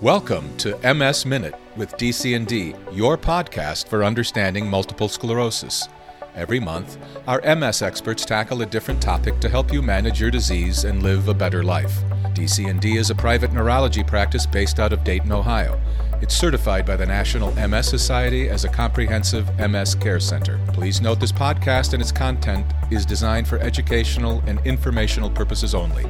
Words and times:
Welcome 0.00 0.56
to 0.56 0.76
MS 0.94 1.24
Minute 1.24 1.54
with 1.76 1.96
DC&D, 1.96 2.74
your 2.92 3.16
podcast 3.16 3.86
for 3.86 4.02
understanding 4.02 4.68
multiple 4.68 5.08
sclerosis. 5.08 5.88
Every 6.34 6.58
month, 6.58 6.98
our 7.28 7.40
MS 7.54 7.80
experts 7.80 8.24
tackle 8.24 8.60
a 8.62 8.66
different 8.66 9.00
topic 9.00 9.38
to 9.38 9.48
help 9.48 9.72
you 9.72 9.82
manage 9.82 10.20
your 10.20 10.32
disease 10.32 10.82
and 10.82 11.04
live 11.04 11.28
a 11.28 11.32
better 11.32 11.62
life. 11.62 12.02
DC&D 12.34 12.96
is 12.96 13.10
a 13.10 13.14
private 13.14 13.52
neurology 13.52 14.02
practice 14.02 14.46
based 14.46 14.80
out 14.80 14.92
of 14.92 15.04
Dayton, 15.04 15.30
Ohio. 15.30 15.80
It's 16.20 16.34
certified 16.34 16.84
by 16.84 16.96
the 16.96 17.06
National 17.06 17.52
MS 17.54 17.88
Society 17.88 18.48
as 18.48 18.64
a 18.64 18.68
comprehensive 18.68 19.48
MS 19.60 19.94
care 19.94 20.18
center. 20.18 20.58
Please 20.72 21.00
note 21.00 21.20
this 21.20 21.32
podcast 21.32 21.92
and 21.92 22.02
its 22.02 22.12
content 22.12 22.66
is 22.90 23.06
designed 23.06 23.46
for 23.46 23.60
educational 23.60 24.42
and 24.48 24.58
informational 24.66 25.30
purposes 25.30 25.72
only. 25.72 26.04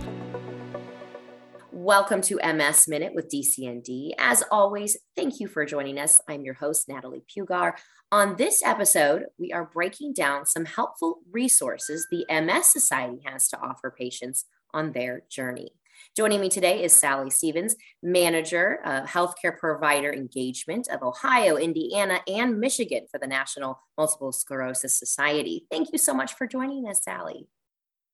Welcome 1.84 2.22
to 2.22 2.40
MS 2.42 2.88
Minute 2.88 3.12
with 3.14 3.28
DC&D. 3.28 4.14
As 4.16 4.42
always, 4.50 4.96
thank 5.14 5.38
you 5.38 5.46
for 5.46 5.66
joining 5.66 5.98
us. 5.98 6.18
I'm 6.26 6.40
your 6.40 6.54
host, 6.54 6.88
Natalie 6.88 7.24
Pugar. 7.28 7.74
On 8.10 8.36
this 8.36 8.62
episode, 8.64 9.26
we 9.38 9.52
are 9.52 9.70
breaking 9.70 10.14
down 10.14 10.46
some 10.46 10.64
helpful 10.64 11.18
resources 11.30 12.06
the 12.10 12.24
MS 12.30 12.72
Society 12.72 13.18
has 13.26 13.48
to 13.48 13.60
offer 13.60 13.94
patients 13.94 14.46
on 14.72 14.92
their 14.92 15.24
journey. 15.30 15.72
Joining 16.16 16.40
me 16.40 16.48
today 16.48 16.82
is 16.82 16.94
Sally 16.94 17.28
Stevens, 17.28 17.76
Manager 18.02 18.80
of 18.82 19.04
Healthcare 19.04 19.58
Provider 19.58 20.10
Engagement 20.10 20.88
of 20.88 21.02
Ohio, 21.02 21.56
Indiana, 21.56 22.20
and 22.26 22.58
Michigan 22.58 23.08
for 23.10 23.18
the 23.18 23.26
National 23.26 23.78
Multiple 23.98 24.32
Sclerosis 24.32 24.98
Society. 24.98 25.66
Thank 25.70 25.92
you 25.92 25.98
so 25.98 26.14
much 26.14 26.32
for 26.32 26.46
joining 26.46 26.88
us, 26.88 27.04
Sally. 27.04 27.46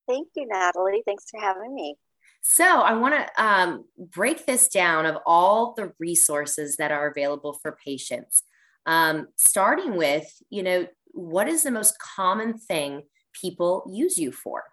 Thank 0.08 0.26
you, 0.34 0.48
Natalie. 0.48 1.04
Thanks 1.06 1.26
for 1.30 1.38
having 1.38 1.72
me. 1.72 1.94
So, 2.42 2.64
I 2.64 2.94
want 2.94 3.14
to 3.14 3.44
um, 3.44 3.84
break 3.98 4.46
this 4.46 4.68
down 4.68 5.06
of 5.06 5.18
all 5.26 5.74
the 5.76 5.92
resources 5.98 6.76
that 6.76 6.90
are 6.90 7.08
available 7.08 7.58
for 7.60 7.76
patients. 7.84 8.42
Um, 8.86 9.28
starting 9.36 9.96
with, 9.96 10.26
you 10.48 10.62
know, 10.62 10.86
what 11.12 11.48
is 11.48 11.62
the 11.62 11.70
most 11.70 11.98
common 11.98 12.56
thing 12.56 13.02
people 13.40 13.84
use 13.92 14.16
you 14.16 14.32
for? 14.32 14.64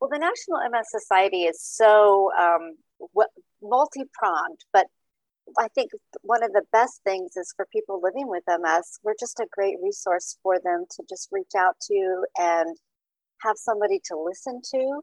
Well, 0.00 0.10
the 0.10 0.18
National 0.18 0.58
MS 0.70 0.86
Society 0.90 1.44
is 1.44 1.62
so 1.62 2.30
um, 2.38 2.76
multi 3.62 4.02
pronged, 4.12 4.60
but 4.72 4.86
I 5.58 5.68
think 5.68 5.90
one 6.22 6.42
of 6.42 6.52
the 6.52 6.62
best 6.72 7.00
things 7.04 7.36
is 7.36 7.52
for 7.56 7.66
people 7.72 8.00
living 8.02 8.28
with 8.28 8.44
MS, 8.46 8.98
we're 9.02 9.14
just 9.18 9.40
a 9.40 9.46
great 9.52 9.76
resource 9.82 10.38
for 10.42 10.58
them 10.62 10.84
to 10.90 11.02
just 11.08 11.28
reach 11.32 11.52
out 11.56 11.74
to 11.88 12.24
and 12.38 12.76
have 13.42 13.56
somebody 13.56 14.00
to 14.06 14.16
listen 14.16 14.60
to 14.72 15.00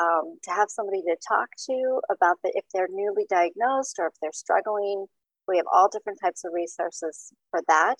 um, 0.00 0.38
to 0.44 0.50
have 0.50 0.70
somebody 0.70 1.02
to 1.02 1.16
talk 1.26 1.48
to 1.66 2.00
about 2.10 2.36
the, 2.42 2.52
if 2.54 2.64
they're 2.72 2.88
newly 2.90 3.26
diagnosed 3.28 3.96
or 3.98 4.06
if 4.06 4.14
they're 4.20 4.32
struggling. 4.32 5.06
We 5.46 5.56
have 5.56 5.66
all 5.72 5.88
different 5.88 6.18
types 6.22 6.44
of 6.44 6.52
resources 6.54 7.32
for 7.50 7.60
that. 7.68 7.96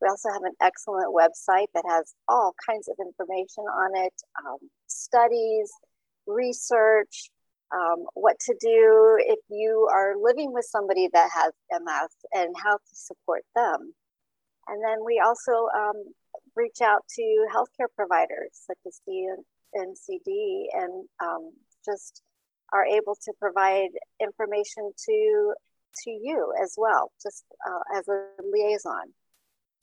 We 0.00 0.08
also 0.08 0.30
have 0.32 0.42
an 0.42 0.54
excellent 0.60 1.14
website 1.14 1.68
that 1.74 1.84
has 1.88 2.14
all 2.28 2.54
kinds 2.66 2.88
of 2.88 2.96
information 2.98 3.64
on 3.64 4.04
it 4.04 4.14
um, 4.44 4.58
studies, 4.86 5.70
research, 6.26 7.30
um, 7.74 8.04
what 8.14 8.38
to 8.40 8.54
do 8.60 9.16
if 9.20 9.38
you 9.48 9.88
are 9.92 10.14
living 10.20 10.52
with 10.52 10.64
somebody 10.64 11.08
that 11.12 11.30
has 11.34 11.52
MS 11.70 12.10
and 12.32 12.54
how 12.62 12.74
to 12.76 12.94
support 12.94 13.42
them. 13.54 13.94
And 14.68 14.82
then 14.84 15.04
we 15.04 15.22
also 15.24 15.68
um, 15.74 16.12
reach 16.54 16.80
out 16.82 17.02
to 17.16 17.46
healthcare 17.52 17.88
providers 17.96 18.50
such 18.52 18.78
as 18.86 19.00
NCD 19.76 20.64
and 20.74 21.08
um, 21.22 21.52
just 21.84 22.22
are 22.72 22.84
able 22.84 23.16
to 23.22 23.32
provide 23.38 23.90
information 24.20 24.92
to 25.08 25.54
to 26.04 26.10
you 26.10 26.54
as 26.62 26.74
well, 26.78 27.12
just 27.22 27.44
uh, 27.66 27.98
as 27.98 28.08
a 28.08 28.26
liaison. 28.50 29.12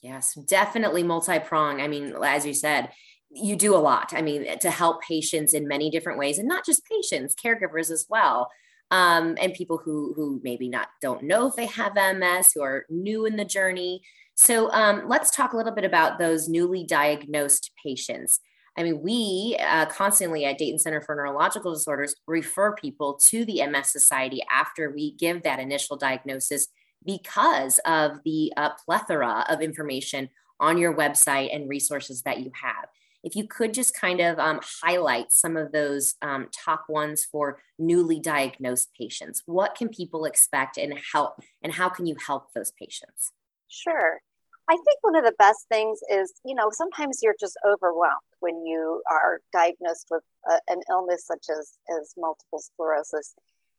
Yes, 0.02 0.34
definitely 0.34 1.02
multi-prong. 1.02 1.80
I 1.80 1.86
mean, 1.86 2.14
as 2.24 2.44
you 2.44 2.54
said, 2.54 2.90
you 3.30 3.54
do 3.54 3.76
a 3.76 3.78
lot. 3.78 4.12
I 4.12 4.22
mean, 4.22 4.58
to 4.58 4.70
help 4.70 5.02
patients 5.02 5.54
in 5.54 5.68
many 5.68 5.90
different 5.90 6.18
ways, 6.18 6.38
and 6.38 6.48
not 6.48 6.66
just 6.66 6.82
patients, 6.84 7.34
caregivers 7.34 7.90
as 7.90 8.06
well, 8.08 8.50
um, 8.90 9.36
and 9.40 9.54
people 9.54 9.78
who 9.78 10.12
who 10.16 10.40
maybe 10.42 10.68
not 10.68 10.88
don't 11.00 11.22
know 11.22 11.46
if 11.46 11.54
they 11.54 11.66
have 11.66 11.94
MS, 11.94 12.52
who 12.54 12.62
are 12.62 12.86
new 12.88 13.24
in 13.24 13.36
the 13.36 13.44
journey. 13.44 14.02
So 14.34 14.72
um, 14.72 15.04
let's 15.06 15.30
talk 15.30 15.52
a 15.52 15.56
little 15.56 15.74
bit 15.74 15.84
about 15.84 16.18
those 16.18 16.48
newly 16.48 16.84
diagnosed 16.84 17.70
patients. 17.84 18.40
I 18.80 18.82
mean, 18.82 19.02
we 19.02 19.58
uh, 19.60 19.84
constantly 19.86 20.46
at 20.46 20.56
Dayton 20.56 20.78
Center 20.78 21.02
for 21.02 21.14
Neurological 21.14 21.74
Disorders 21.74 22.14
refer 22.26 22.74
people 22.74 23.14
to 23.26 23.44
the 23.44 23.66
MS 23.66 23.92
Society 23.92 24.40
after 24.50 24.90
we 24.90 25.12
give 25.16 25.42
that 25.42 25.60
initial 25.60 25.98
diagnosis 25.98 26.68
because 27.04 27.78
of 27.84 28.22
the 28.24 28.50
uh, 28.56 28.70
plethora 28.82 29.44
of 29.50 29.60
information 29.60 30.30
on 30.60 30.78
your 30.78 30.94
website 30.94 31.54
and 31.54 31.68
resources 31.68 32.22
that 32.22 32.40
you 32.40 32.50
have. 32.54 32.86
If 33.22 33.36
you 33.36 33.46
could 33.46 33.74
just 33.74 33.94
kind 33.94 34.20
of 34.20 34.38
um, 34.38 34.60
highlight 34.82 35.30
some 35.30 35.58
of 35.58 35.72
those 35.72 36.14
um, 36.22 36.48
top 36.50 36.86
ones 36.88 37.26
for 37.30 37.60
newly 37.78 38.18
diagnosed 38.18 38.94
patients, 38.98 39.42
what 39.44 39.74
can 39.74 39.90
people 39.90 40.24
expect 40.24 40.78
and 40.78 40.94
help, 41.12 41.34
and 41.62 41.74
how 41.74 41.90
can 41.90 42.06
you 42.06 42.16
help 42.26 42.54
those 42.54 42.70
patients? 42.70 43.32
Sure. 43.68 44.22
I 44.70 44.74
think 44.74 44.98
one 45.00 45.16
of 45.16 45.24
the 45.24 45.34
best 45.36 45.66
things 45.68 45.98
is, 46.08 46.32
you 46.44 46.54
know, 46.54 46.70
sometimes 46.70 47.18
you're 47.22 47.34
just 47.40 47.58
overwhelmed 47.66 48.30
when 48.38 48.64
you 48.64 49.02
are 49.10 49.40
diagnosed 49.52 50.06
with 50.12 50.22
a, 50.48 50.60
an 50.68 50.80
illness 50.88 51.26
such 51.26 51.46
as, 51.50 51.72
as 51.98 52.14
multiple 52.16 52.60
sclerosis 52.60 53.34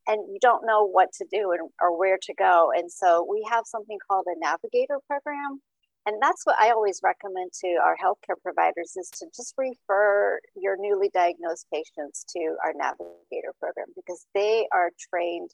and 0.06 0.19
you 0.28 0.38
don't 0.41 0.66
know 0.66 0.85
what 0.85 1.13
to 1.13 1.25
do 1.31 1.51
and, 1.53 1.69
or 1.81 1.97
where 1.97 2.18
to 2.22 2.34
go. 2.34 2.74
And 2.75 2.91
so 2.91 3.25
we 3.30 3.47
have 3.50 3.63
something 3.66 4.00
called 4.06 4.25
a 4.28 4.38
navigator 4.38 5.00
program. 5.07 5.62
And 6.06 6.22
that's 6.22 6.41
what 6.46 6.59
I 6.59 6.72
always 6.72 7.00
recommend 7.01 7.51
to 7.62 7.78
our 7.81 7.96
healthcare 7.96 8.41
providers 8.44 8.97
is 8.97 9.09
to 9.19 9.28
just 9.34 9.53
refer 9.57 10.41
your 10.57 10.75
newly 10.78 11.09
diagnosed 11.13 11.68
patients 11.72 12.25
to 12.34 12.57
our 12.66 12.74
navigator 12.75 13.53
program 13.62 13.88
because 13.96 14.25
they 14.35 14.68
are 14.74 14.90
trained 15.09 15.51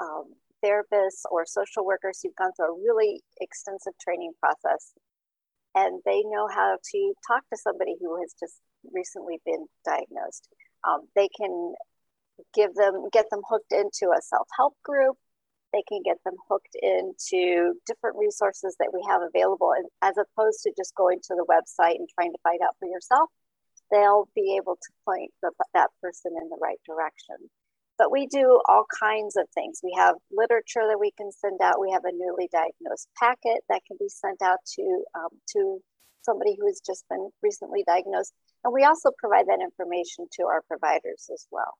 um, 0.00 0.34
therapists 0.64 1.22
or 1.30 1.46
social 1.46 1.84
workers 1.84 2.20
who've 2.22 2.36
gone 2.36 2.52
through 2.56 2.74
a 2.74 2.82
really 2.82 3.22
extensive 3.40 3.94
training 4.00 4.32
process 4.40 4.92
and 5.74 6.00
they 6.04 6.22
know 6.24 6.48
how 6.48 6.76
to 6.92 7.14
talk 7.26 7.42
to 7.50 7.56
somebody 7.56 7.94
who 8.00 8.20
has 8.20 8.34
just 8.38 8.60
recently 8.92 9.38
been 9.44 9.66
diagnosed. 9.84 10.48
Um, 10.86 11.06
they 11.14 11.28
can 11.28 11.74
give 12.54 12.74
them 12.74 13.08
get 13.12 13.26
them 13.30 13.42
hooked 13.48 13.72
into 13.72 14.12
a 14.16 14.22
self-help 14.22 14.74
group 14.84 15.16
they 15.72 15.82
can 15.86 16.00
get 16.02 16.16
them 16.24 16.34
hooked 16.48 16.74
into 16.82 17.74
different 17.86 18.16
resources 18.18 18.74
that 18.78 18.90
we 18.92 19.04
have 19.08 19.20
available 19.22 19.72
and 19.76 19.86
as 20.02 20.16
opposed 20.16 20.62
to 20.62 20.72
just 20.76 20.94
going 20.94 21.20
to 21.22 21.34
the 21.36 21.46
website 21.46 21.96
and 21.96 22.08
trying 22.14 22.32
to 22.32 22.38
find 22.42 22.60
out 22.64 22.74
for 22.78 22.88
yourself 22.88 23.28
they'll 23.90 24.28
be 24.34 24.56
able 24.56 24.76
to 24.76 24.90
point 25.04 25.30
the, 25.42 25.50
that 25.74 25.90
person 26.00 26.32
in 26.40 26.48
the 26.48 26.58
right 26.60 26.80
direction 26.86 27.36
but 28.00 28.10
we 28.10 28.26
do 28.26 28.58
all 28.66 28.86
kinds 28.98 29.36
of 29.36 29.46
things. 29.52 29.80
We 29.84 29.94
have 29.94 30.14
literature 30.32 30.88
that 30.88 30.98
we 30.98 31.12
can 31.18 31.30
send 31.30 31.60
out. 31.62 31.78
We 31.78 31.90
have 31.92 32.06
a 32.06 32.12
newly 32.12 32.48
diagnosed 32.50 33.08
packet 33.18 33.60
that 33.68 33.82
can 33.86 33.98
be 34.00 34.08
sent 34.08 34.40
out 34.40 34.56
to 34.76 35.04
um, 35.14 35.28
to 35.52 35.80
somebody 36.22 36.56
who 36.58 36.66
has 36.66 36.80
just 36.84 37.04
been 37.10 37.28
recently 37.42 37.84
diagnosed, 37.86 38.32
and 38.64 38.72
we 38.72 38.84
also 38.84 39.10
provide 39.18 39.48
that 39.48 39.60
information 39.60 40.26
to 40.32 40.44
our 40.44 40.62
providers 40.66 41.28
as 41.30 41.46
well. 41.50 41.74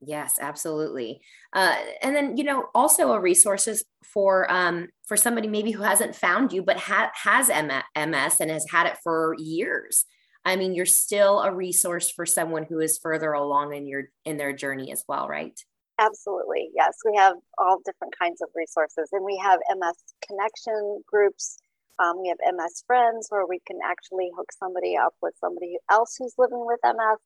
Yes, 0.00 0.38
absolutely. 0.40 1.20
Uh, 1.52 1.76
and 2.02 2.16
then 2.16 2.36
you 2.36 2.42
know 2.42 2.66
also 2.74 3.12
a 3.12 3.20
resources 3.20 3.84
for 4.02 4.50
um, 4.52 4.88
for 5.06 5.16
somebody 5.16 5.46
maybe 5.46 5.70
who 5.70 5.84
hasn't 5.84 6.16
found 6.16 6.52
you 6.52 6.64
but 6.64 6.78
ha- 6.78 7.12
has 7.14 7.48
MS 7.48 8.40
and 8.40 8.50
has 8.50 8.66
had 8.72 8.88
it 8.88 8.98
for 9.04 9.36
years. 9.38 10.04
I 10.44 10.56
mean, 10.56 10.74
you're 10.74 10.86
still 10.86 11.40
a 11.40 11.52
resource 11.52 12.10
for 12.10 12.26
someone 12.26 12.64
who 12.64 12.80
is 12.80 12.98
further 12.98 13.32
along 13.32 13.74
in 13.74 13.86
your 13.86 14.10
in 14.24 14.36
their 14.36 14.52
journey 14.52 14.92
as 14.92 15.04
well, 15.08 15.26
right? 15.26 15.58
Absolutely. 15.98 16.70
Yes, 16.74 16.98
we 17.04 17.16
have 17.16 17.36
all 17.56 17.80
different 17.84 18.14
kinds 18.18 18.42
of 18.42 18.48
resources, 18.54 19.08
and 19.12 19.24
we 19.24 19.40
have 19.42 19.60
MS 19.74 19.96
connection 20.26 21.02
groups. 21.06 21.56
Um, 21.98 22.20
we 22.20 22.28
have 22.28 22.38
MS 22.54 22.82
friends 22.86 23.28
where 23.30 23.46
we 23.46 23.60
can 23.66 23.78
actually 23.84 24.30
hook 24.36 24.50
somebody 24.52 24.96
up 24.96 25.14
with 25.22 25.34
somebody 25.40 25.76
else 25.90 26.16
who's 26.18 26.34
living 26.36 26.66
with 26.66 26.80
MS, 26.84 27.18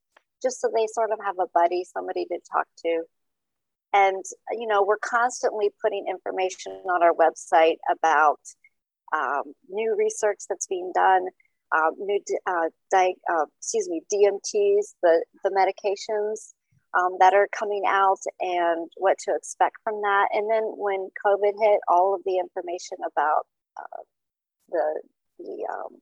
just 0.43 0.61
so 0.61 0.69
they 0.75 0.87
sort 0.93 1.11
of 1.11 1.19
have 1.25 1.37
a 1.41 1.49
buddy, 1.55 1.85
somebody 1.85 2.27
to 2.27 2.39
talk 2.53 2.67
to. 2.85 3.03
And 3.95 4.23
you 4.53 4.69
know, 4.69 4.85
we're 4.85 4.99
constantly 4.99 5.71
putting 5.83 6.07
information 6.09 6.73
on 6.89 7.03
our 7.03 7.15
website 7.15 7.79
about 7.91 8.41
um, 9.17 9.55
new 9.69 9.97
research 9.99 10.41
that's 10.49 10.67
being 10.67 10.93
done 10.95 11.27
um, 11.75 11.93
new, 11.99 12.21
uh, 12.47 12.69
di- 12.91 13.17
uh, 13.31 13.45
excuse 13.59 13.89
me, 13.89 14.03
DMTs, 14.13 14.95
the, 15.03 15.25
the 15.45 15.51
medications 15.51 16.53
um, 16.99 17.17
that 17.21 17.35
are 17.35 17.49
coming 17.53 17.83
out 17.87 18.21
and 18.41 18.89
what 18.97 19.19
to 19.25 19.35
expect 19.35 19.77
from 19.85 20.01
that. 20.03 20.29
And 20.33 20.51
then 20.51 20.63
when 20.77 21.09
COVID 21.25 21.53
hit, 21.61 21.81
all 21.89 22.15
of 22.15 22.23
the 22.25 22.39
information 22.39 22.99
about 23.07 23.43
uh, 23.79 24.03
the, 24.71 25.03
the 25.39 25.67
um, 25.73 26.01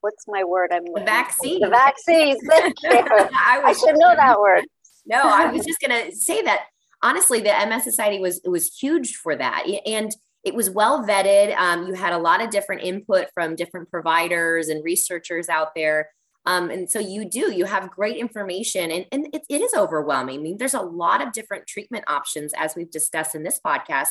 what's 0.00 0.24
my 0.26 0.44
word? 0.44 0.70
I'm 0.72 0.84
the 0.84 1.02
vaccine. 1.04 1.60
The 1.60 1.68
vaccines. 1.68 2.38
I, 2.50 3.62
I 3.66 3.72
should 3.72 3.96
know 3.96 4.14
that 4.14 4.40
word. 4.40 4.64
no, 5.06 5.20
I 5.22 5.50
was 5.52 5.64
just 5.64 5.80
going 5.80 6.06
to 6.06 6.14
say 6.14 6.42
that 6.42 6.66
honestly, 7.02 7.40
the 7.40 7.52
MS 7.68 7.84
Society 7.84 8.18
was 8.18 8.40
was 8.44 8.74
huge 8.76 9.14
for 9.14 9.36
that, 9.36 9.64
and 9.86 10.10
it 10.44 10.54
was 10.54 10.70
well 10.70 11.04
vetted. 11.04 11.56
Um, 11.56 11.86
you 11.86 11.94
had 11.94 12.12
a 12.12 12.18
lot 12.18 12.42
of 12.42 12.50
different 12.50 12.82
input 12.82 13.28
from 13.34 13.56
different 13.56 13.90
providers 13.90 14.68
and 14.68 14.82
researchers 14.82 15.48
out 15.48 15.74
there. 15.74 16.10
Um, 16.46 16.70
and 16.70 16.90
so 16.90 16.98
you 16.98 17.28
do, 17.28 17.52
you 17.52 17.66
have 17.66 17.90
great 17.90 18.16
information 18.16 18.90
and, 18.90 19.04
and 19.12 19.26
it, 19.34 19.42
it 19.50 19.60
is 19.60 19.74
overwhelming. 19.74 20.38
I 20.38 20.42
mean, 20.42 20.56
there's 20.56 20.74
a 20.74 20.80
lot 20.80 21.20
of 21.20 21.32
different 21.32 21.66
treatment 21.66 22.04
options 22.06 22.54
as 22.56 22.74
we've 22.74 22.90
discussed 22.90 23.34
in 23.34 23.42
this 23.42 23.60
podcast 23.64 24.08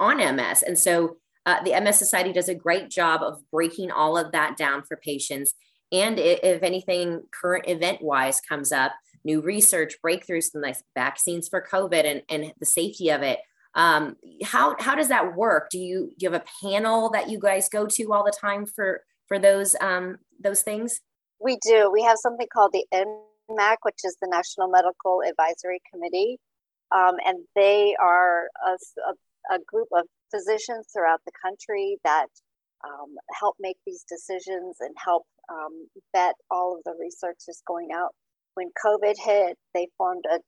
on 0.00 0.16
MS. 0.16 0.62
And 0.62 0.78
so 0.78 1.18
uh, 1.44 1.62
the 1.62 1.78
MS 1.78 1.98
Society 1.98 2.32
does 2.32 2.48
a 2.48 2.54
great 2.54 2.90
job 2.90 3.22
of 3.22 3.42
breaking 3.52 3.90
all 3.90 4.16
of 4.16 4.32
that 4.32 4.56
down 4.56 4.82
for 4.82 4.96
patients. 4.96 5.52
And 5.92 6.18
if 6.18 6.62
anything 6.62 7.22
current 7.30 7.68
event 7.68 8.02
wise 8.02 8.40
comes 8.40 8.72
up, 8.72 8.92
new 9.24 9.40
research, 9.40 9.94
breakthroughs, 10.04 10.46
like 10.54 10.76
vaccines 10.96 11.48
for 11.48 11.64
COVID 11.70 12.04
and, 12.04 12.22
and 12.28 12.52
the 12.58 12.66
safety 12.66 13.10
of 13.10 13.22
it, 13.22 13.38
um, 13.76 14.16
how 14.42 14.74
how 14.80 14.94
does 14.94 15.08
that 15.08 15.36
work? 15.36 15.68
Do 15.70 15.78
you 15.78 16.12
do 16.18 16.24
you 16.24 16.32
have 16.32 16.42
a 16.42 16.66
panel 16.66 17.10
that 17.10 17.28
you 17.30 17.38
guys 17.38 17.68
go 17.68 17.86
to 17.86 18.12
all 18.12 18.24
the 18.24 18.32
time 18.32 18.64
for 18.64 19.02
for 19.28 19.38
those 19.38 19.76
um, 19.80 20.16
those 20.42 20.62
things? 20.62 21.02
We 21.38 21.58
do. 21.62 21.90
We 21.92 22.02
have 22.02 22.16
something 22.16 22.46
called 22.50 22.72
the 22.72 22.86
NMAC, 22.92 23.76
which 23.82 24.00
is 24.02 24.16
the 24.20 24.28
National 24.30 24.68
Medical 24.68 25.20
Advisory 25.22 25.82
Committee, 25.92 26.38
um, 26.90 27.16
and 27.26 27.44
they 27.54 27.94
are 28.00 28.48
a, 28.66 28.78
a, 29.10 29.56
a, 29.56 29.58
group 29.66 29.88
of 29.92 30.06
physicians 30.34 30.86
throughout 30.90 31.20
the 31.26 31.32
country 31.44 31.98
that 32.04 32.28
um, 32.82 33.14
help 33.38 33.56
make 33.60 33.76
these 33.86 34.06
decisions 34.08 34.76
and 34.80 34.94
help 35.04 35.26
um, 35.52 35.86
vet 36.14 36.34
all 36.50 36.78
of 36.78 36.84
the 36.84 36.94
research 36.98 37.36
that's 37.46 37.62
going 37.66 37.88
out. 37.94 38.14
When 38.54 38.70
COVID 38.84 39.16
hit, 39.22 39.58
they 39.74 39.88
formed 39.98 40.24
a 40.32 40.38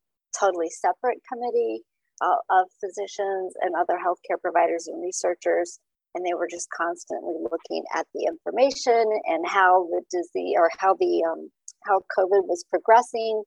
totally 0.41 0.71
separate 0.71 1.19
committee 1.31 1.83
of 2.21 2.67
physicians 2.81 3.55
and 3.61 3.75
other 3.75 3.99
healthcare 3.99 4.41
providers 4.41 4.87
and 4.87 5.03
researchers 5.03 5.79
and 6.15 6.25
they 6.25 6.35
were 6.35 6.49
just 6.51 6.69
constantly 6.71 7.35
looking 7.41 7.85
at 7.95 8.07
the 8.15 8.25
information 8.27 9.05
and 9.25 9.47
how 9.47 9.87
the 9.91 10.03
disease 10.11 10.55
or 10.57 10.71
how 10.79 10.95
the 10.95 11.23
um, 11.31 11.51
how 11.85 12.01
covid 12.19 12.47
was 12.47 12.65
progressing 12.71 13.43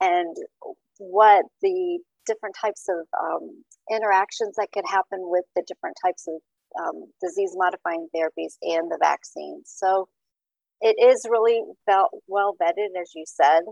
and 0.00 0.36
what 0.98 1.44
the 1.62 1.98
different 2.26 2.56
types 2.60 2.86
of 2.88 3.06
um, 3.20 3.64
interactions 3.90 4.54
that 4.56 4.68
could 4.72 4.84
happen 4.86 5.20
with 5.22 5.44
the 5.56 5.64
different 5.66 5.96
types 6.04 6.28
of 6.28 6.40
um, 6.80 7.04
disease 7.20 7.52
modifying 7.54 8.08
therapies 8.14 8.54
and 8.62 8.90
the 8.90 8.98
vaccines. 9.00 9.72
So 9.74 10.08
it 10.80 10.96
is 11.02 11.26
really 11.28 11.62
well 12.26 12.54
vetted 12.60 13.00
as 13.00 13.12
you 13.14 13.24
said 13.26 13.62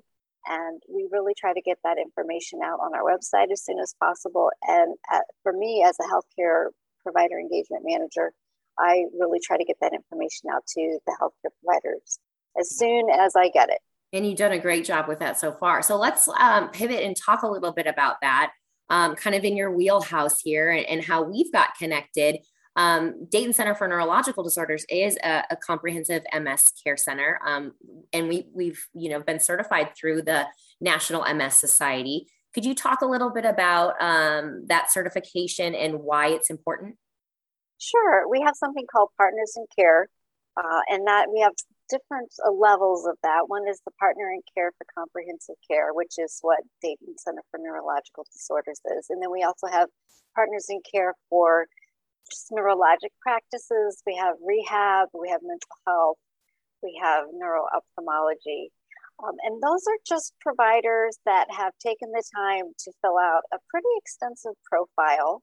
and 0.49 0.83
we 0.89 1.09
really 1.11 1.35
try 1.37 1.53
to 1.53 1.61
get 1.61 1.79
that 1.85 1.99
information 1.99 2.61
out 2.65 2.79
on 2.81 2.95
our 2.95 3.03
website 3.03 3.51
as 3.53 3.65
soon 3.65 3.79
as 3.79 3.95
possible. 4.01 4.51
And 4.63 4.97
at, 5.13 5.25
for 5.43 5.53
me, 5.53 5.85
as 5.87 5.97
a 6.01 6.05
healthcare 6.05 6.67
provider 7.03 7.39
engagement 7.39 7.83
manager, 7.85 8.33
I 8.79 9.05
really 9.19 9.41
try 9.43 9.57
to 9.57 9.65
get 9.65 9.77
that 9.81 9.93
information 9.93 10.51
out 10.53 10.67
to 10.69 10.99
the 11.07 11.17
healthcare 11.21 11.51
providers 11.65 12.19
as 12.59 12.77
soon 12.77 13.09
as 13.11 13.35
I 13.37 13.49
get 13.49 13.71
it. 13.71 13.79
And 14.13 14.27
you've 14.27 14.39
done 14.39 14.53
a 14.53 14.59
great 14.59 14.85
job 14.85 15.09
with 15.09 15.19
that 15.19 15.39
so 15.39 15.53
far. 15.53 15.83
So 15.83 15.97
let's 15.97 16.29
um, 16.39 16.71
pivot 16.71 17.03
and 17.03 17.17
talk 17.17 17.43
a 17.43 17.49
little 17.49 17.73
bit 17.73 17.87
about 17.87 18.17
that, 18.23 18.53
um, 18.89 19.17
kind 19.17 19.35
of 19.35 19.45
in 19.45 19.57
your 19.57 19.71
wheelhouse 19.71 20.41
here 20.41 20.71
and, 20.71 20.87
and 20.87 21.05
how 21.05 21.23
we've 21.23 21.53
got 21.53 21.77
connected. 21.79 22.39
Um, 22.77 23.27
Dayton 23.31 23.55
Center 23.55 23.75
for 23.75 23.89
Neurological 23.89 24.45
Disorders 24.45 24.85
is 24.91 25.17
a, 25.25 25.43
a 25.51 25.57
comprehensive 25.57 26.23
MS 26.39 26.65
care 26.85 26.99
center, 26.99 27.41
um, 27.45 27.73
and 28.13 28.29
we 28.29 28.47
we've 28.53 28.87
you 28.95 29.09
know 29.09 29.21
been 29.21 29.41
certified 29.41 29.97
through 29.99 30.23
the 30.23 30.47
National 30.81 31.25
MS 31.35 31.55
Society. 31.55 32.27
Could 32.55 32.67
you 32.67 32.75
talk 32.75 33.01
a 33.01 33.07
little 33.07 33.31
bit 33.31 33.47
about 33.47 34.01
um, 34.01 34.65
that 34.67 34.93
certification 34.93 35.75
and 35.75 36.01
why 36.01 36.29
it's 36.29 36.51
important? 36.51 36.97
Sure, 37.79 38.29
we 38.29 38.41
have 38.43 38.55
something 38.57 38.85
called 38.91 39.09
Partners 39.17 39.55
in 39.57 39.65
Care, 39.75 40.09
uh, 40.59 40.81
and 40.89 41.07
that 41.07 41.29
we 41.33 41.41
have 41.41 41.53
different 41.89 42.31
uh, 42.45 42.51
levels 42.51 43.07
of 43.07 43.17
that. 43.23 43.45
One 43.49 43.67
is 43.69 43.81
the 43.87 43.93
Partner 43.99 44.31
in 44.31 44.43
Care 44.55 44.73
for 44.77 44.87
Comprehensive 44.95 45.57
Care, 45.67 45.95
which 45.95 46.19
is 46.19 46.39
what 46.43 46.61
Dayton 46.83 47.17
Center 47.17 47.43
for 47.51 47.59
Neurological 47.59 48.27
Disorders 48.31 48.81
is, 48.99 49.07
and 49.09 49.23
then 49.23 49.31
we 49.31 49.45
also 49.45 49.67
have 49.67 49.89
Partners 50.35 50.67
in 50.69 50.83
Care 50.93 51.15
for 51.31 51.67
neurologic 52.53 53.13
practices. 53.21 54.03
We 54.07 54.17
have 54.17 54.37
rehab, 54.45 55.09
we 55.13 55.29
have 55.31 55.41
mental 55.43 55.77
health, 55.87 56.19
we 56.83 56.99
have 57.03 57.27
neuro 57.33 57.67
ophthalmology. 57.75 58.73
Um, 59.25 59.37
and 59.43 59.63
those 59.63 59.83
are 59.89 59.99
just 60.07 60.35
providers 60.41 61.19
that 61.25 61.47
have 61.51 61.73
taken 61.79 62.13
the 62.13 62.23
time 62.37 62.73
to 62.79 62.93
fill 63.01 63.19
out 63.19 63.43
a 63.53 63.59
pretty 63.71 63.89
extensive 63.97 64.53
profile. 64.65 65.43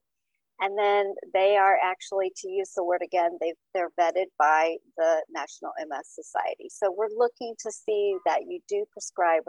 And 0.61 0.77
then 0.77 1.15
they 1.33 1.57
are 1.57 1.77
actually, 1.83 2.31
to 2.37 2.49
use 2.49 2.71
the 2.75 2.83
word 2.83 3.01
again, 3.03 3.37
they, 3.41 3.53
they're 3.73 3.89
vetted 3.99 4.29
by 4.37 4.77
the 4.97 5.23
National 5.31 5.71
MS 5.79 6.07
Society. 6.07 6.69
So 6.69 6.93
we're 6.95 7.09
looking 7.17 7.55
to 7.63 7.71
see 7.71 8.15
that 8.25 8.43
you 8.47 8.59
do 8.69 8.85
prescribe 8.91 9.43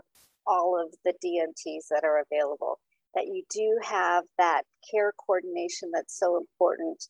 all 0.46 0.80
of 0.80 0.94
the 1.04 1.12
DMTs 1.24 1.88
that 1.90 2.04
are 2.04 2.22
available, 2.30 2.78
that 3.14 3.26
you 3.26 3.44
do 3.50 3.78
have 3.82 4.24
that 4.38 4.62
care 4.90 5.12
coordination 5.26 5.90
that's 5.92 6.18
so 6.18 6.38
important 6.38 7.04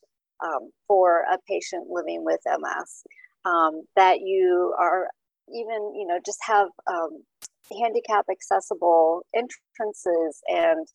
um, 0.45 0.69
for 0.87 1.23
a 1.31 1.37
patient 1.47 1.87
living 1.89 2.23
with 2.23 2.39
MS. 2.45 3.03
Um, 3.45 3.83
that 3.95 4.21
you 4.21 4.73
are 4.79 5.07
even, 5.49 5.93
you 5.95 6.05
know, 6.07 6.19
just 6.25 6.39
have 6.47 6.69
um, 6.87 7.23
handicap 7.79 8.25
accessible 8.29 9.23
entrances 9.35 10.41
and 10.47 10.87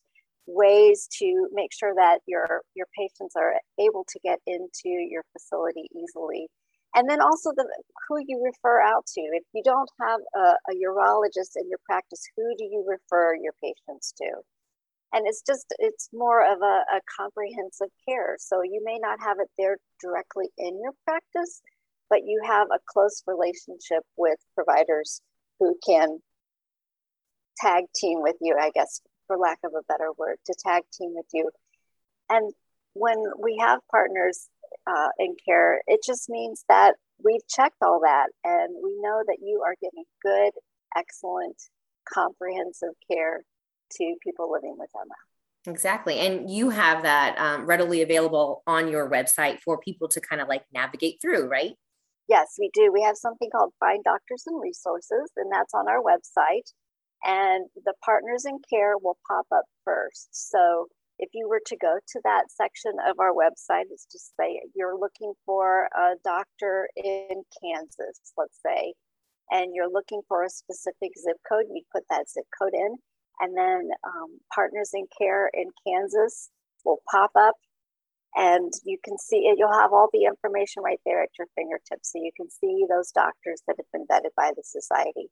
ways 0.47 1.07
to 1.19 1.47
make 1.53 1.71
sure 1.71 1.93
that 1.95 2.19
your 2.27 2.61
your 2.75 2.87
patients 2.97 3.35
are 3.35 3.53
able 3.79 4.05
to 4.07 4.19
get 4.23 4.39
into 4.47 4.89
your 4.89 5.23
facility 5.33 5.87
easily 5.95 6.47
and 6.95 7.09
then 7.09 7.21
also 7.21 7.51
the 7.55 7.65
who 8.07 8.17
you 8.27 8.41
refer 8.43 8.81
out 8.81 9.05
to 9.05 9.21
if 9.21 9.43
you 9.53 9.61
don't 9.63 9.89
have 10.01 10.19
a, 10.35 10.71
a 10.71 10.75
urologist 10.83 11.55
in 11.55 11.69
your 11.69 11.79
practice 11.85 12.23
who 12.35 12.43
do 12.57 12.65
you 12.65 12.83
refer 12.87 13.35
your 13.35 13.53
patients 13.63 14.13
to 14.17 14.25
and 15.13 15.27
it's 15.27 15.41
just 15.45 15.65
it's 15.79 16.09
more 16.13 16.41
of 16.41 16.61
a, 16.61 16.83
a, 16.95 17.01
comprehensive 17.17 17.89
care. 18.07 18.37
So 18.39 18.61
you 18.63 18.81
may 18.83 18.97
not 18.99 19.19
have 19.19 19.37
it 19.39 19.49
there 19.57 19.77
directly 20.01 20.47
in 20.57 20.79
your 20.81 20.93
practice 21.05 21.61
but 22.09 22.25
you 22.25 22.41
have 22.45 22.67
a 22.73 22.79
close 22.89 23.23
relationship 23.25 24.03
with 24.17 24.37
providers 24.53 25.21
who 25.59 25.77
can 25.85 26.19
tag 27.57 27.85
team 27.95 28.21
with 28.21 28.35
you 28.41 28.57
i 28.59 28.71
guess 28.71 29.01
for 29.31 29.37
lack 29.37 29.59
of 29.63 29.71
a 29.73 29.83
better 29.87 30.11
word 30.17 30.35
to 30.45 30.53
tag 30.59 30.83
team 30.91 31.13
with 31.15 31.27
you. 31.33 31.49
And 32.29 32.51
when 32.93 33.17
we 33.41 33.57
have 33.61 33.79
partners 33.89 34.49
uh, 34.85 35.09
in 35.19 35.35
care 35.45 35.81
it 35.87 36.01
just 36.05 36.29
means 36.29 36.63
that 36.67 36.95
we've 37.23 37.45
checked 37.47 37.77
all 37.81 38.01
that 38.03 38.27
and 38.43 38.73
we 38.83 38.97
know 38.99 39.21
that 39.25 39.37
you 39.41 39.61
are 39.65 39.75
getting 39.81 40.03
good 40.23 40.51
excellent 40.97 41.55
comprehensive 42.11 42.95
care 43.09 43.43
to 43.97 44.15
people 44.23 44.51
living 44.51 44.75
with 44.77 44.89
MS. 44.95 45.73
Exactly. 45.73 46.19
And 46.19 46.49
you 46.49 46.69
have 46.69 47.03
that 47.03 47.37
um, 47.37 47.65
readily 47.65 48.01
available 48.01 48.63
on 48.65 48.87
your 48.87 49.09
website 49.09 49.59
for 49.59 49.79
people 49.79 50.07
to 50.09 50.19
kind 50.19 50.41
of 50.41 50.47
like 50.47 50.63
navigate 50.73 51.19
through, 51.21 51.47
right? 51.47 51.73
Yes, 52.27 52.55
we 52.57 52.71
do. 52.73 52.91
We 52.91 53.03
have 53.03 53.17
something 53.17 53.49
called 53.51 53.73
Find 53.79 54.03
Doctors 54.03 54.43
and 54.47 54.61
Resources, 54.61 55.31
and 55.35 55.51
that's 55.51 55.73
on 55.73 55.87
our 55.87 56.01
website. 56.01 56.71
And 57.23 57.67
the 57.85 57.93
partners 58.03 58.45
in 58.45 58.57
care 58.67 58.97
will 58.97 59.17
pop 59.27 59.45
up 59.53 59.65
first. 59.85 60.29
So 60.31 60.87
if 61.19 61.29
you 61.33 61.47
were 61.47 61.61
to 61.67 61.77
go 61.77 61.99
to 62.07 62.21
that 62.23 62.45
section 62.49 62.93
of 63.07 63.19
our 63.19 63.31
website, 63.31 63.85
it's 63.91 64.07
just 64.11 64.33
say 64.39 64.59
you're 64.75 64.97
looking 64.97 65.33
for 65.45 65.87
a 65.95 66.15
doctor 66.23 66.89
in 66.95 67.43
Kansas, 67.61 68.33
let's 68.37 68.57
say, 68.65 68.93
and 69.51 69.75
you're 69.75 69.91
looking 69.91 70.21
for 70.27 70.43
a 70.43 70.49
specific 70.49 71.11
zip 71.21 71.37
code, 71.47 71.65
you 71.71 71.83
put 71.93 72.03
that 72.09 72.27
zip 72.27 72.45
code 72.59 72.73
in, 72.73 72.95
and 73.41 73.57
then 73.57 73.89
um, 74.05 74.39
Partners 74.53 74.91
in 74.93 75.07
Care 75.17 75.49
in 75.53 75.71
Kansas 75.85 76.49
will 76.85 77.01
pop 77.11 77.31
up 77.35 77.55
and 78.35 78.71
you 78.85 78.97
can 79.03 79.17
see 79.17 79.47
it. 79.47 79.57
You'll 79.57 79.73
have 79.73 79.91
all 79.91 80.09
the 80.13 80.25
information 80.25 80.83
right 80.83 80.99
there 81.05 81.21
at 81.21 81.29
your 81.37 81.47
fingertips. 81.55 82.13
So 82.13 82.19
you 82.19 82.31
can 82.37 82.49
see 82.49 82.85
those 82.87 83.11
doctors 83.11 83.61
that 83.67 83.75
have 83.77 83.91
been 83.91 84.05
vetted 84.07 84.33
by 84.37 84.51
the 84.55 84.63
society. 84.63 85.27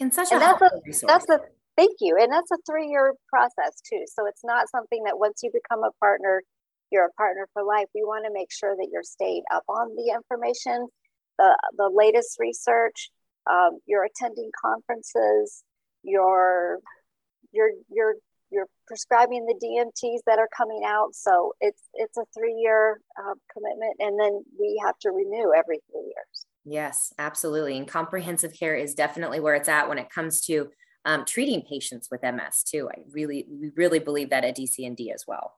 And 0.00 0.14
such 0.14 0.32
and 0.32 0.40
a 0.40 0.40
that's 0.40 0.62
a, 0.62 0.70
resource. 0.86 1.12
That's 1.12 1.28
a, 1.28 1.40
thank 1.76 1.96
you. 2.00 2.16
And 2.18 2.32
that's 2.32 2.50
a 2.50 2.58
three 2.64 2.88
year 2.88 3.14
process 3.28 3.82
too. 3.88 4.04
So 4.06 4.26
it's 4.26 4.44
not 4.44 4.70
something 4.70 5.02
that 5.04 5.18
once 5.18 5.40
you 5.42 5.50
become 5.52 5.84
a 5.84 5.92
partner, 6.00 6.42
you're 6.90 7.06
a 7.06 7.12
partner 7.12 7.48
for 7.52 7.64
life. 7.64 7.86
We 7.94 8.02
want 8.04 8.24
to 8.24 8.32
make 8.32 8.50
sure 8.50 8.74
that 8.76 8.88
you're 8.90 9.02
staying 9.02 9.42
up 9.52 9.64
on 9.68 9.94
the 9.96 10.14
information, 10.14 10.88
the, 11.38 11.58
the 11.76 11.90
latest 11.92 12.38
research, 12.38 13.10
um, 13.50 13.78
you're 13.86 14.04
attending 14.04 14.50
conferences, 14.60 15.64
you're 16.02 16.78
you're 17.52 17.70
you're 17.90 18.14
you're 18.50 18.68
prescribing 18.86 19.46
the 19.46 19.54
DMTs 19.54 20.20
that 20.26 20.38
are 20.38 20.48
coming 20.56 20.82
out. 20.86 21.14
So 21.14 21.54
it's 21.60 21.82
it's 21.94 22.16
a 22.16 22.24
three 22.36 22.54
year 22.54 23.00
uh, 23.18 23.34
commitment, 23.52 23.96
and 23.98 24.18
then 24.18 24.44
we 24.58 24.80
have 24.84 24.98
to 25.00 25.10
renew 25.10 25.52
every 25.56 25.80
three 25.90 26.04
years. 26.04 26.46
Yes, 26.64 27.12
absolutely. 27.18 27.78
And 27.78 27.88
comprehensive 27.88 28.52
care 28.52 28.74
is 28.74 28.94
definitely 28.94 29.40
where 29.40 29.54
it's 29.54 29.68
at 29.68 29.88
when 29.88 29.98
it 29.98 30.10
comes 30.10 30.42
to 30.42 30.68
um, 31.04 31.24
treating 31.24 31.62
patients 31.62 32.08
with 32.10 32.22
MS 32.22 32.62
too. 32.62 32.90
I 32.90 33.00
really, 33.10 33.46
we 33.48 33.70
really 33.74 33.98
believe 33.98 34.30
that 34.30 34.44
at 34.44 34.56
DCND 34.56 35.12
as 35.14 35.24
well. 35.26 35.54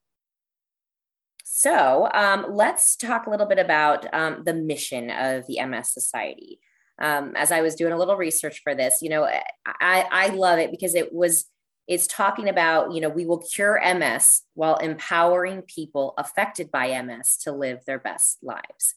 So 1.45 2.09
um, 2.15 2.47
let's 2.51 2.95
talk 2.95 3.27
a 3.27 3.31
little 3.31 3.47
bit 3.47 3.59
about 3.59 4.07
um, 4.15 4.43
the 4.45 4.55
mission 4.55 5.11
of 5.11 5.47
the 5.49 5.65
MS 5.67 5.93
Society. 5.93 6.61
Um, 7.01 7.35
as 7.35 7.51
I 7.51 7.63
was 7.63 7.75
doing 7.75 7.93
a 7.93 7.99
little 7.99 8.17
research 8.17 8.61
for 8.63 8.75
this, 8.75 8.99
you 9.03 9.09
know, 9.09 9.25
I, 9.25 10.05
I 10.11 10.29
love 10.29 10.61
it 10.61 10.71
because 10.71 10.95
it 10.95 11.13
was 11.13 11.47
it's 11.91 12.07
talking 12.07 12.49
about 12.49 12.95
you 12.95 13.01
know 13.01 13.09
we 13.09 13.27
will 13.27 13.43
cure 13.43 13.81
ms 13.97 14.43
while 14.55 14.77
empowering 14.77 15.61
people 15.63 16.15
affected 16.17 16.71
by 16.71 17.03
ms 17.03 17.37
to 17.43 17.53
live 17.53 17.85
their 17.85 17.99
best 17.99 18.39
lives. 18.43 18.95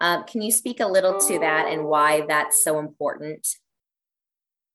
Um, 0.00 0.24
can 0.24 0.42
you 0.42 0.50
speak 0.50 0.80
a 0.80 0.86
little 0.86 1.20
to 1.20 1.38
that 1.38 1.68
and 1.68 1.84
why 1.84 2.26
that's 2.26 2.64
so 2.64 2.80
important? 2.80 3.46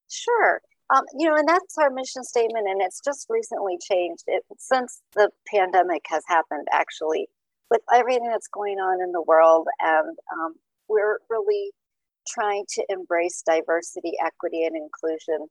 Sure. 0.09 0.61
Um, 0.95 1.03
you 1.19 1.27
know 1.27 1.35
and 1.35 1.47
that's 1.47 1.77
our 1.77 1.89
mission 1.89 2.23
statement 2.23 2.67
and 2.69 2.81
it's 2.81 3.01
just 3.03 3.27
recently 3.29 3.77
changed. 3.77 4.23
It, 4.27 4.43
since 4.57 5.01
the 5.13 5.29
pandemic 5.53 6.05
has 6.07 6.23
happened 6.25 6.67
actually 6.71 7.27
with 7.69 7.81
everything 7.93 8.29
that's 8.31 8.47
going 8.47 8.77
on 8.77 9.01
in 9.03 9.11
the 9.11 9.21
world 9.21 9.67
and 9.81 10.17
um, 10.33 10.55
we're 10.87 11.19
really 11.29 11.71
trying 12.25 12.63
to 12.69 12.85
embrace 12.87 13.43
diversity 13.45 14.13
equity 14.25 14.63
and 14.63 14.77
inclusion 14.77 15.47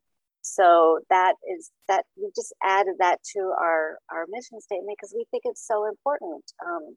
so 0.46 1.00
that 1.10 1.34
is 1.52 1.70
that 1.88 2.04
we 2.16 2.30
just 2.36 2.54
added 2.62 2.94
that 3.00 3.18
to 3.34 3.40
our 3.60 3.98
our 4.10 4.26
mission 4.28 4.60
statement 4.60 4.96
because 4.96 5.12
we 5.14 5.26
think 5.30 5.42
it's 5.44 5.66
so 5.66 5.86
important 5.86 6.44
um, 6.64 6.94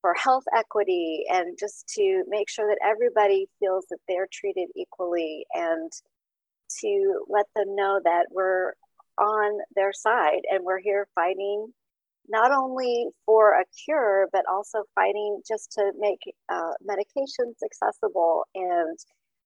for 0.00 0.14
health 0.14 0.42
equity 0.56 1.22
and 1.28 1.56
just 1.58 1.86
to 1.86 2.24
make 2.28 2.50
sure 2.50 2.68
that 2.68 2.84
everybody 2.84 3.46
feels 3.60 3.86
that 3.88 4.00
they're 4.08 4.26
treated 4.32 4.68
equally 4.76 5.46
and 5.54 5.92
to 6.80 7.24
let 7.28 7.46
them 7.54 7.76
know 7.76 8.00
that 8.02 8.26
we're 8.32 8.72
on 9.16 9.60
their 9.76 9.92
side 9.92 10.40
and 10.50 10.64
we're 10.64 10.80
here 10.80 11.06
fighting 11.14 11.68
not 12.28 12.50
only 12.50 13.06
for 13.26 13.52
a 13.52 13.64
cure 13.84 14.26
but 14.32 14.42
also 14.50 14.82
fighting 14.96 15.40
just 15.46 15.70
to 15.70 15.92
make 15.98 16.20
uh, 16.48 16.72
medications 16.84 17.54
accessible 17.64 18.44
and 18.56 18.98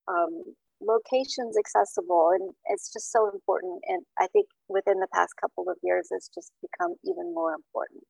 um, 0.09 0.43
locations 0.81 1.57
accessible 1.57 2.31
and 2.35 2.53
it's 2.67 2.93
just 2.93 3.11
so 3.11 3.31
important 3.33 3.81
and 3.89 4.03
i 4.19 4.27
think 4.29 4.47
within 4.69 5.01
the 5.01 5.07
past 5.13 5.35
couple 5.41 5.69
of 5.69 5.77
years 5.83 6.09
it's 6.11 6.29
just 6.29 6.53
become 6.61 6.95
even 7.05 7.35
more 7.35 7.53
important. 7.55 8.03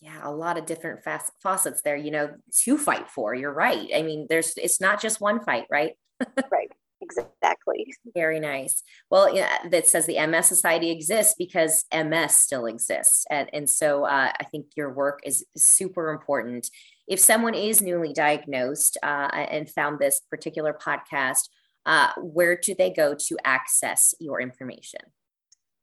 Yeah 0.00 0.20
a 0.22 0.32
lot 0.32 0.58
of 0.58 0.66
different 0.66 1.00
faucets 1.42 1.82
there 1.82 1.96
you 1.96 2.10
know 2.10 2.34
to 2.64 2.78
fight 2.78 3.08
for 3.08 3.34
you're 3.34 3.52
right. 3.52 3.88
I 3.94 4.02
mean 4.02 4.26
there's 4.28 4.54
it's 4.56 4.80
not 4.80 5.00
just 5.00 5.20
one 5.20 5.40
fight 5.40 5.66
right? 5.70 5.94
Right 6.50 6.70
exactly. 7.02 7.86
Very 8.14 8.40
nice. 8.40 8.82
Well 9.10 9.34
yeah, 9.34 9.68
that 9.70 9.88
says 9.88 10.06
the 10.06 10.24
ms 10.26 10.46
society 10.46 10.90
exists 10.90 11.34
because 11.38 11.84
ms 11.92 12.36
still 12.36 12.66
exists 12.66 13.24
and, 13.30 13.48
and 13.52 13.68
so 13.68 14.04
uh, 14.04 14.32
i 14.38 14.44
think 14.44 14.66
your 14.76 14.92
work 14.92 15.20
is 15.24 15.44
super 15.56 16.10
important. 16.10 16.70
If 17.08 17.18
someone 17.18 17.54
is 17.54 17.82
newly 17.82 18.12
diagnosed 18.12 18.96
uh, 19.02 19.28
and 19.32 19.68
found 19.68 19.98
this 19.98 20.20
particular 20.30 20.72
podcast 20.72 21.48
uh, 21.86 22.12
where 22.18 22.56
do 22.56 22.74
they 22.74 22.90
go 22.90 23.14
to 23.14 23.36
access 23.44 24.14
your 24.20 24.40
information? 24.40 25.00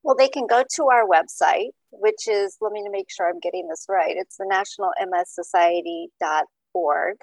Well, 0.04 0.16
they 0.16 0.30
can 0.30 0.48
go 0.48 0.64
to 0.76 0.84
our 0.90 1.08
website, 1.08 1.72
which 1.92 2.28
is, 2.28 2.58
let 2.62 2.72
me 2.72 2.88
make 2.90 3.08
sure 3.10 3.28
I'm 3.28 3.40
getting 3.40 3.68
this 3.68 3.86
right. 3.90 4.16
It's 4.16 4.38
the 4.38 4.46
National 4.48 4.92
MS 5.00 5.34
Society.org. 5.34 7.18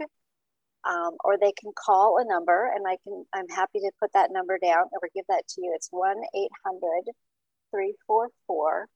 Um, 0.87 1.12
or 1.25 1.38
they 1.38 1.52
can 1.52 1.73
call 1.75 2.19
a 2.19 2.28
number 2.28 2.71
and 2.75 2.85
I 2.87 2.99
can, 3.02 3.25
I'm 3.33 3.49
happy 3.49 3.81
to 3.81 3.90
put 3.99 4.12
that 4.12 4.28
number 4.31 4.59
down 4.59 4.85
or 4.93 5.09
give 5.14 5.25
that 5.31 5.49
to 5.49 5.62
you. 5.62 5.73
It's 5.75 5.88
1 5.90 6.14
800 6.35 7.14
344 7.71 8.88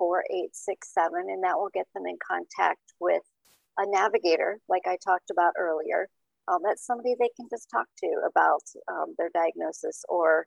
4867, 0.00 1.30
and 1.30 1.44
that 1.44 1.56
will 1.58 1.70
get 1.72 1.86
them 1.94 2.06
in 2.06 2.16
contact 2.26 2.80
with 3.00 3.22
a 3.78 3.86
navigator, 3.86 4.58
like 4.68 4.82
I 4.86 4.96
talked 5.02 5.30
about 5.30 5.54
earlier, 5.58 6.08
um, 6.50 6.58
that's 6.64 6.84
somebody 6.84 7.14
they 7.18 7.30
can 7.36 7.46
just 7.50 7.68
talk 7.70 7.86
to 7.98 8.06
about 8.28 8.62
um, 8.90 9.14
their 9.18 9.30
diagnosis 9.32 10.02
or 10.08 10.46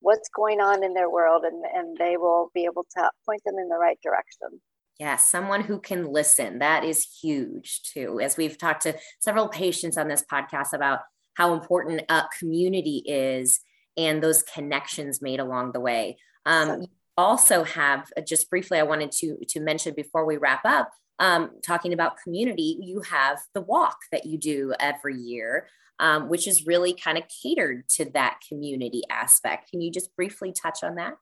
what's 0.00 0.28
going 0.28 0.60
on 0.60 0.84
in 0.84 0.94
their 0.94 1.10
world 1.10 1.44
and, 1.44 1.64
and 1.74 1.96
they 1.96 2.16
will 2.16 2.50
be 2.54 2.64
able 2.64 2.86
to 2.96 3.10
point 3.26 3.42
them 3.44 3.56
in 3.58 3.68
the 3.68 3.78
right 3.78 3.98
direction. 4.02 4.60
Yeah 4.98 5.16
someone 5.16 5.62
who 5.62 5.80
can 5.80 6.12
listen. 6.12 6.58
That 6.58 6.84
is 6.84 7.18
huge 7.20 7.82
too. 7.82 8.20
As 8.20 8.36
we've 8.36 8.58
talked 8.58 8.82
to 8.82 8.96
several 9.20 9.48
patients 9.48 9.96
on 9.96 10.08
this 10.08 10.24
podcast 10.30 10.72
about 10.72 11.00
how 11.34 11.54
important 11.54 12.02
a 12.08 12.24
community 12.38 13.02
is 13.06 13.60
and 13.96 14.22
those 14.22 14.42
connections 14.42 15.22
made 15.22 15.40
along 15.40 15.72
the 15.72 15.80
way. 15.80 16.18
Um, 16.46 16.86
also 17.18 17.64
have 17.64 18.08
uh, 18.16 18.20
just 18.20 18.48
briefly 18.48 18.78
i 18.78 18.82
wanted 18.84 19.10
to 19.10 19.36
to 19.48 19.58
mention 19.58 19.92
before 19.94 20.24
we 20.24 20.36
wrap 20.36 20.64
up 20.64 20.88
um, 21.18 21.50
talking 21.64 21.92
about 21.92 22.20
community, 22.22 22.78
you 22.80 23.00
have 23.02 23.38
the 23.54 23.60
walk 23.60 23.98
that 24.12 24.26
you 24.26 24.38
do 24.38 24.74
every 24.78 25.16
year, 25.16 25.68
um, 25.98 26.28
which 26.28 26.46
is 26.46 26.66
really 26.66 26.94
kind 26.94 27.18
of 27.18 27.24
catered 27.42 27.88
to 27.90 28.04
that 28.12 28.38
community 28.48 29.02
aspect. 29.10 29.70
Can 29.70 29.80
you 29.80 29.90
just 29.90 30.14
briefly 30.16 30.52
touch 30.52 30.82
on 30.82 30.94
that? 30.96 31.16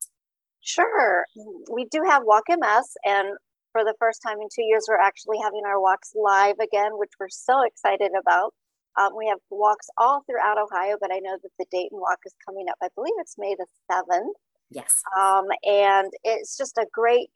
Sure. 0.61 1.25
We 1.73 1.87
do 1.87 2.03
have 2.07 2.23
Walk 2.25 2.45
MS, 2.49 2.97
and 3.05 3.37
for 3.73 3.85
the 3.85 3.95
first 3.99 4.21
time 4.23 4.39
in 4.41 4.49
two 4.55 4.65
years, 4.65 4.87
we're 4.89 5.01
actually 5.01 5.39
having 5.43 5.63
our 5.67 5.81
walks 5.81 6.13
live 6.15 6.57
again, 6.59 6.93
which 6.95 7.13
we're 7.21 7.29
so 7.29 7.63
excited 7.63 8.13
about. 8.19 8.53
Um, 8.99 9.11
we 9.17 9.29
have 9.29 9.39
walks 9.51 9.89
all 9.99 10.23
throughout 10.27 10.59
Ohio, 10.59 10.97
but 11.01 11.13
I 11.13 11.19
know 11.19 11.37
that 11.43 11.51
the 11.59 11.67
Dayton 11.71 12.01
walk 12.01 12.19
is 12.25 12.35
coming 12.45 12.67
up. 12.69 12.77
I 12.83 12.89
believe 12.95 13.13
it's 13.19 13.37
May 13.37 13.55
the 13.55 13.67
7th. 13.93 14.33
Yes. 14.71 15.03
Um, 15.17 15.45
and 15.65 16.11
it's 16.25 16.57
just 16.57 16.79
a 16.79 16.87
great 16.93 17.29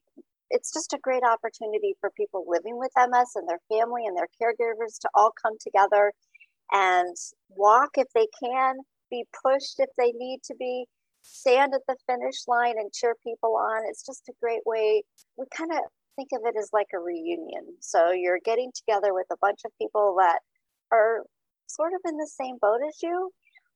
it's 0.50 0.72
just 0.72 0.92
a 0.92 0.98
great 0.98 1.22
opportunity 1.22 1.94
for 2.00 2.10
people 2.10 2.44
living 2.46 2.78
with 2.78 2.90
MS 2.96 3.32
and 3.36 3.48
their 3.48 3.60
family 3.70 4.02
and 4.06 4.16
their 4.16 4.28
caregivers 4.40 4.98
to 5.00 5.08
all 5.14 5.32
come 5.40 5.54
together 5.60 6.12
and 6.72 7.16
walk 7.48 7.90
if 7.96 8.08
they 8.14 8.26
can, 8.42 8.76
be 9.10 9.24
pushed 9.42 9.78
if 9.78 9.90
they 9.96 10.12
need 10.12 10.40
to 10.44 10.54
be, 10.58 10.86
stand 11.22 11.72
at 11.74 11.82
the 11.88 11.96
finish 12.06 12.46
line 12.48 12.74
and 12.78 12.92
cheer 12.92 13.14
people 13.22 13.56
on. 13.56 13.82
It's 13.88 14.04
just 14.04 14.28
a 14.28 14.34
great 14.40 14.62
way. 14.66 15.02
We 15.36 15.46
kind 15.56 15.72
of 15.72 15.78
think 16.16 16.30
of 16.32 16.42
it 16.44 16.58
as 16.58 16.70
like 16.72 16.88
a 16.94 16.98
reunion. 16.98 17.76
So 17.80 18.12
you're 18.12 18.40
getting 18.44 18.70
together 18.74 19.14
with 19.14 19.26
a 19.32 19.36
bunch 19.40 19.60
of 19.64 19.72
people 19.80 20.16
that 20.18 20.40
are 20.92 21.24
sort 21.66 21.92
of 21.94 22.00
in 22.08 22.16
the 22.16 22.30
same 22.30 22.56
boat 22.60 22.80
as 22.86 23.02
you. 23.02 23.30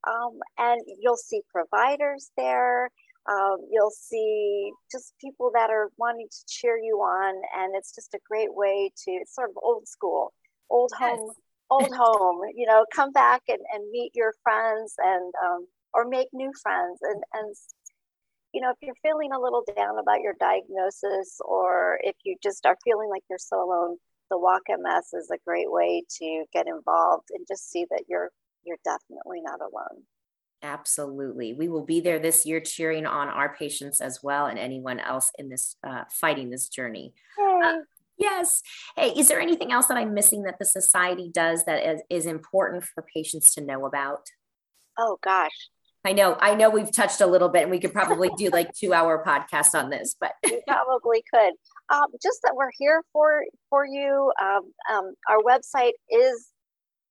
Um, 0.07 0.39
and 0.59 0.83
you'll 1.01 1.17
see 1.17 1.41
providers 1.51 2.31
there 2.37 2.91
um, 3.31 3.57
you'll 3.71 3.91
see 3.91 4.71
just 4.93 5.15
people 5.21 5.51
that 5.55 5.71
are 5.71 5.91
wanting 5.97 6.29
to 6.31 6.39
cheer 6.47 6.77
you 6.77 6.99
on 6.99 7.35
and 7.57 7.75
it's 7.75 7.95
just 7.95 8.15
a 8.15 8.19
great 8.29 8.55
way 8.55 8.91
to 8.97 9.11
it's 9.13 9.35
sort 9.35 9.51
of 9.51 9.57
old 9.63 9.89
school 9.89 10.33
old 10.71 10.93
home 10.99 11.33
old 11.71 11.95
home 11.97 12.41
you 12.55 12.67
know 12.67 12.85
come 12.95 13.13
back 13.13 13.43
and, 13.49 13.61
and 13.73 13.91
meet 13.91 14.13
your 14.15 14.33
friends 14.43 14.95
and 14.99 15.33
um, 15.45 15.67
or 15.95 16.05
make 16.05 16.29
new 16.33 16.51
friends. 16.63 16.99
And 17.03 17.23
and 17.33 17.55
you 18.53 18.61
know 18.61 18.71
if 18.71 18.77
you're 18.83 18.95
feeling 19.03 19.33
a 19.33 19.41
little 19.41 19.65
down 19.77 19.99
about 19.99 20.21
your 20.21 20.35
diagnosis 20.39 21.41
or 21.45 21.99
if 22.03 22.17
you 22.25 22.37
just 22.43 22.67
are 22.67 22.77
feeling 22.85 23.09
like 23.09 23.23
you're 23.31 23.39
so 23.39 23.63
alone 23.63 23.97
the 24.31 24.39
walk 24.39 24.63
ms 24.69 25.13
is 25.13 25.31
a 25.31 25.39
great 25.45 25.71
way 25.71 26.03
to 26.09 26.45
get 26.53 26.67
involved 26.69 27.29
and 27.31 27.45
just 27.49 27.71
see 27.71 27.85
that 27.91 28.05
you're 28.09 28.31
you're 28.65 28.79
definitely 28.85 29.41
not 29.43 29.61
alone 29.61 30.05
Absolutely. 30.65 31.53
We 31.53 31.69
will 31.69 31.85
be 31.85 32.01
there 32.01 32.19
this 32.19 32.47
year 32.47 32.59
cheering 32.59 33.05
on 33.05 33.29
our 33.29 33.55
patients 33.55 34.01
as 34.01 34.23
well 34.23 34.47
and 34.47 34.59
anyone 34.59 34.99
else 34.99 35.31
in 35.39 35.51
this 35.51 35.77
uh, 35.87 36.05
fighting 36.11 36.49
this 36.49 36.69
journey. 36.69 37.13
Uh, 37.39 37.81
yes. 38.19 38.63
Hey, 38.97 39.11
is 39.11 39.29
there 39.29 39.41
anything 39.41 39.73
else 39.73 39.87
that 39.89 39.99
I'm 39.99 40.15
missing 40.15 40.45
that 40.45 40.59
the 40.59 40.65
society 40.65 41.31
does 41.33 41.67
that 41.67 41.87
is, 41.87 42.01
is 42.09 42.25
important 42.25 42.83
for 42.83 43.05
patients 43.15 43.53
to 43.55 43.61
know 43.61 43.85
about? 43.85 44.27
Oh, 44.99 45.19
gosh. 45.23 45.69
I 46.03 46.13
know, 46.13 46.39
I 46.41 46.55
know 46.55 46.71
we've 46.71 46.91
touched 46.91 47.21
a 47.21 47.27
little 47.27 47.51
bit 47.51 47.63
and 47.63 47.71
we 47.71 47.79
could 47.79 47.93
probably 47.93 48.31
do 48.39 48.49
like 48.49 48.73
two 48.73 48.95
hour 48.95 49.23
podcast 49.23 49.79
on 49.79 49.91
this, 49.91 50.17
but 50.19 50.33
we 50.45 50.63
probably 50.67 51.23
could. 51.33 51.53
Um, 51.91 52.07
just 52.23 52.41
that 52.43 52.55
we're 52.57 52.73
here 52.79 53.03
for, 53.13 53.45
for 53.69 53.85
you. 53.85 54.33
Um, 54.41 54.73
um, 54.91 55.15
our 55.29 55.41
website 55.43 55.93
is 56.11 56.49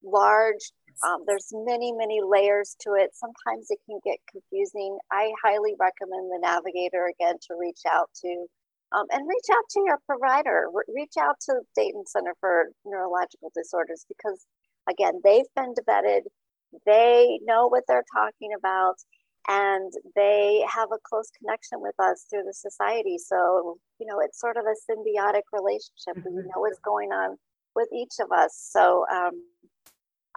large 0.03 0.71
um, 1.05 1.23
there's 1.25 1.49
many, 1.51 1.91
many 1.91 2.21
layers 2.21 2.75
to 2.81 2.93
it. 2.93 3.11
Sometimes 3.13 3.67
it 3.69 3.79
can 3.89 3.99
get 4.05 4.17
confusing. 4.31 4.97
I 5.11 5.31
highly 5.43 5.75
recommend 5.79 6.31
the 6.31 6.39
navigator 6.41 7.07
again 7.07 7.35
to 7.47 7.55
reach 7.59 7.81
out 7.89 8.09
to 8.21 8.45
um, 8.93 9.05
and 9.11 9.27
reach 9.27 9.49
out 9.51 9.63
to 9.71 9.83
your 9.85 9.99
provider. 10.05 10.67
Reach 10.93 11.13
out 11.19 11.35
to 11.47 11.61
Dayton 11.75 12.05
Center 12.05 12.35
for 12.39 12.65
Neurological 12.85 13.51
Disorders 13.55 14.05
because, 14.07 14.45
again, 14.89 15.19
they've 15.23 15.49
been 15.55 15.73
vetted. 15.87 16.21
They 16.85 17.39
know 17.43 17.67
what 17.67 17.83
they're 17.87 18.05
talking 18.13 18.51
about 18.57 18.95
and 19.47 19.91
they 20.15 20.63
have 20.69 20.89
a 20.93 20.99
close 21.03 21.29
connection 21.37 21.81
with 21.81 21.95
us 21.99 22.25
through 22.29 22.43
the 22.43 22.53
society. 22.53 23.17
So, 23.17 23.77
you 23.99 24.07
know, 24.07 24.19
it's 24.19 24.39
sort 24.39 24.57
of 24.57 24.63
a 24.65 24.91
symbiotic 24.91 25.43
relationship. 25.51 26.17
Mm-hmm. 26.17 26.35
We 26.35 26.41
know 26.43 26.61
what's 26.61 26.79
going 26.79 27.11
on 27.11 27.37
with 27.75 27.89
each 27.93 28.13
of 28.21 28.31
us. 28.31 28.69
So, 28.71 29.05
um, 29.11 29.41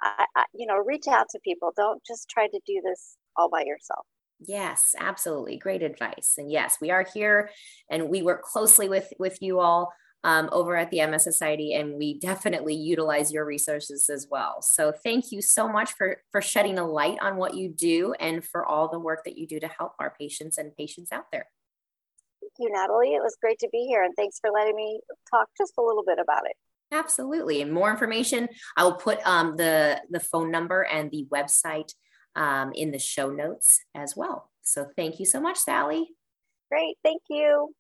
I, 0.01 0.27
I, 0.35 0.45
you 0.55 0.67
know, 0.67 0.77
reach 0.77 1.07
out 1.09 1.27
to 1.31 1.41
people. 1.45 1.73
Don't 1.77 2.03
just 2.07 2.29
try 2.29 2.47
to 2.49 2.61
do 2.67 2.81
this 2.85 3.17
all 3.37 3.49
by 3.49 3.65
yourself. 3.65 4.07
Yes, 4.41 4.95
absolutely. 4.99 5.57
Great 5.57 5.83
advice. 5.83 6.35
And 6.37 6.51
yes, 6.51 6.77
we 6.81 6.91
are 6.91 7.07
here 7.15 7.51
and 7.91 8.09
we 8.11 8.23
work 8.23 8.43
closely 8.43 8.89
with 8.89 9.13
with 9.19 9.41
you 9.41 9.61
all 9.61 9.93
um, 10.25 10.49
over 10.51 10.77
at 10.77 10.91
the 10.91 11.07
MS 11.07 11.23
Society, 11.23 11.75
and 11.75 11.95
we 11.95 12.19
definitely 12.19 12.75
utilize 12.75 13.33
your 13.33 13.45
resources 13.45 14.11
as 14.11 14.27
well. 14.29 14.61
So 14.61 14.93
thank 15.05 15.31
you 15.31 15.41
so 15.41 15.69
much 15.69 15.93
for 15.93 16.19
for 16.33 16.43
shedding 16.43 16.79
a 16.79 16.87
light 16.87 17.17
on 17.23 17.37
what 17.37 17.55
you 17.55 17.69
do 17.69 18.13
and 18.19 18.45
for 18.45 18.67
all 18.67 18.89
the 18.89 18.99
work 18.99 19.25
that 19.25 19.39
you 19.39 19.47
do 19.47 19.61
to 19.61 19.69
help 19.69 19.93
our 20.01 20.15
patients 20.19 20.59
and 20.59 20.77
patients 20.77 21.13
out 21.13 21.27
there. 21.31 21.49
Thank 22.41 22.53
you, 22.59 22.71
Natalie. 22.73 23.15
It 23.15 23.23
was 23.23 23.37
great 23.41 23.61
to 23.61 23.69
be 23.71 23.87
here, 23.87 24.03
and 24.03 24.15
thanks 24.17 24.39
for 24.41 24.51
letting 24.51 24.75
me 24.75 25.01
talk 25.31 25.49
just 25.57 25.75
a 25.79 25.83
little 25.83 26.05
bit 26.05 26.19
about 26.19 26.43
it. 26.47 26.57
Absolutely. 26.93 27.63
And 27.63 27.73
more 27.73 27.91
information, 27.91 28.49
I 28.77 28.85
will 28.85 28.95
put 28.95 29.19
um, 29.27 29.57
the 29.57 30.01
the 30.11 30.21
phone 30.21 30.51
number 30.51 30.83
and 30.83 31.11
the 31.11 31.27
website 31.33 31.93
um, 32.37 32.73
in 32.75 32.91
the 32.91 32.99
show 32.99 33.31
notes 33.31 33.81
as 33.95 34.15
well. 34.17 34.51
So 34.63 34.87
thank 34.97 35.19
you 35.19 35.27
so 35.27 35.41
much, 35.41 35.59
Sally. 35.59 36.09
Great. 36.71 36.97
Thank 37.03 37.23
you. 37.29 37.75